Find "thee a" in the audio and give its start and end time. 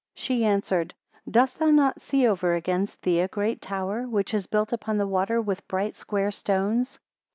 3.03-3.27